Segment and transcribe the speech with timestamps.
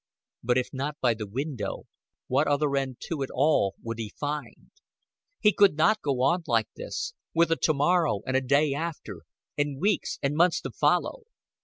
[0.41, 1.83] But if not by the window,
[2.25, 4.71] what other end to it all would he find?
[5.39, 9.21] He could not go on like this with a to morrow and a day after,
[9.59, 11.25] and weeks and months to follow.